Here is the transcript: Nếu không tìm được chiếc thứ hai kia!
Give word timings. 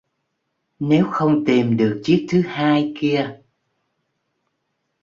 Nếu 0.79 1.05
không 1.11 1.45
tìm 1.45 1.77
được 1.77 2.01
chiếc 2.03 2.25
thứ 2.29 2.41
hai 2.41 2.93
kia! 2.99 3.39